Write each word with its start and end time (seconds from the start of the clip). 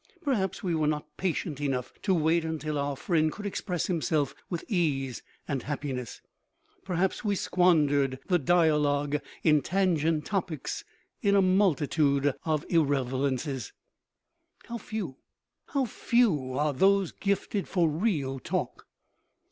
Perhaps 0.23 0.63
we 0.63 0.73
were 0.73 0.87
not 0.87 1.15
patient 1.15 1.61
enough 1.61 1.93
to 2.01 2.15
wait 2.15 2.43
until 2.43 2.79
our 2.79 2.95
friend 2.95 3.31
could 3.31 3.45
express 3.45 3.85
himself 3.85 4.33
with 4.49 4.65
ease 4.67 5.21
and 5.47 5.61
happiness. 5.61 6.21
Perhaps 6.83 7.23
we 7.23 7.35
squandered 7.35 8.17
the 8.25 8.39
dialogue 8.39 9.17
in 9.43 9.61
tangent 9.61 10.25
topics, 10.25 10.83
in 11.21 11.35
a 11.35 11.39
multitude 11.43 12.33
of 12.45 12.65
irrelevances. 12.67 13.73
How 14.65 14.79
few, 14.79 15.17
how 15.67 15.85
few 15.85 16.53
are 16.57 16.73
those 16.73 17.11
gifted 17.11 17.67
for 17.67 17.87
real 17.87 18.39
talk! 18.39 18.87